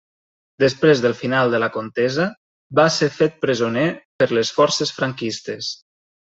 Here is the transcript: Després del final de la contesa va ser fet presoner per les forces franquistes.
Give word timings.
Després 0.61 1.01
del 1.01 1.11
final 1.17 1.51
de 1.55 1.59
la 1.63 1.69
contesa 1.75 2.25
va 2.79 2.87
ser 2.95 3.11
fet 3.19 3.37
presoner 3.45 3.85
per 4.23 4.29
les 4.39 4.53
forces 4.57 4.95
franquistes. 5.03 5.71